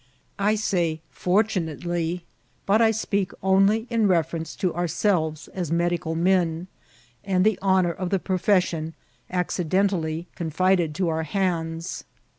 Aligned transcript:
I 0.39 0.55
say 0.55 0.99
fortunately, 1.11 2.23
but 2.65 2.81
I 2.81 2.89
speak 2.89 3.31
only 3.43 3.85
in 3.91 4.07
reference 4.07 4.55
to 4.55 4.73
ourselves 4.73 5.47
as 5.49 5.71
medical 5.71 6.15
men, 6.15 6.65
and 7.23 7.45
the 7.45 7.59
honota 7.61 7.95
of 7.97 8.09
the 8.09 8.17
pro 8.17 8.37
fession 8.39 8.93
accidentally 9.29 10.25
confided 10.33 10.95
to 10.95 11.09
our 11.09 11.21
hands. 11.21 12.03